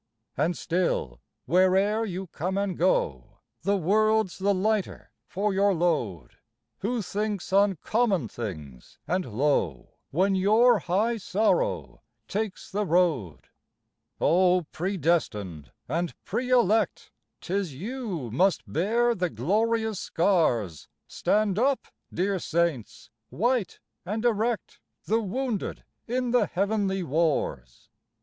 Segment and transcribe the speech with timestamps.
[0.35, 6.37] And still where'er you come and go The world's the lighter for your load.
[6.79, 13.49] Who thinks on common things and low When your high sorrow takes the road?
[14.17, 19.99] 74 FLOWER OF YOUTH O predestined and pre elect 'Tis you must bear the glorious
[19.99, 20.87] scars.
[21.05, 27.91] Stand up, dear Saints, white and erect, The wounded in the heavenly wars.